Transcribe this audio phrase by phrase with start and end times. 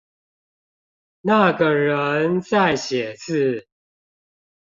[1.21, 3.67] 那個人在寫字